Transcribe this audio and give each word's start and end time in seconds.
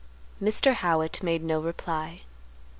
Mr. 0.41 0.73
Howitt 0.73 1.21
made 1.21 1.43
no 1.43 1.59
reply. 1.59 2.21